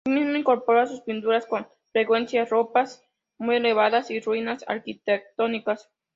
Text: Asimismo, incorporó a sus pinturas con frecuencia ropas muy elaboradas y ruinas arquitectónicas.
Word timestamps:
Asimismo, 0.07 0.35
incorporó 0.35 0.79
a 0.81 0.87
sus 0.87 1.01
pinturas 1.01 1.45
con 1.45 1.67
frecuencia 1.91 2.45
ropas 2.45 3.07
muy 3.37 3.57
elaboradas 3.57 4.09
y 4.09 4.19
ruinas 4.19 4.65
arquitectónicas. 4.67 5.91